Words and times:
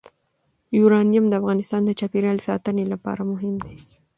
یورانیم 0.77 1.25
د 1.29 1.33
افغانستان 1.41 1.81
د 1.85 1.91
چاپیریال 1.99 2.37
ساتنې 2.47 2.85
لپاره 2.93 3.21
مهم 3.31 3.55
دي. 3.63 3.75